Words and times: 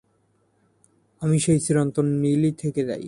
আমি 1.21 1.39
সেই 1.39 1.59
চিরন্তন 1.59 2.05
নীলই 2.05 2.51
থেকে 2.51 2.81
যাই। 2.85 2.99